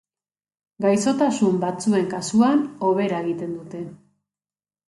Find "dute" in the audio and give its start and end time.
3.59-3.83